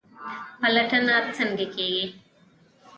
[0.59, 2.05] پلټنه څنګه کیږي؟